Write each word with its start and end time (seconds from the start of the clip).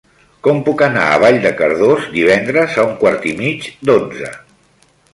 Com 0.45 0.61
puc 0.69 0.79
anar 0.85 1.03
a 1.09 1.19
Vall 1.25 1.37
de 1.43 1.51
Cardós 1.59 2.09
divendres 2.15 2.81
a 2.85 2.89
un 2.91 2.99
quart 3.05 3.31
i 3.35 3.39
mig 3.45 3.73
d'onze? 3.91 4.37